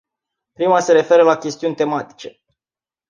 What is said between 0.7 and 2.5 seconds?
se referă la chestiuni tematice.